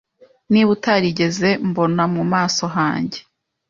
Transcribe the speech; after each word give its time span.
Niba 0.51 0.69
utarigeze 0.75 1.49
mbona 1.69 2.03
mu 2.13 2.23
maso 2.33 2.65
hanjye… 2.75 3.19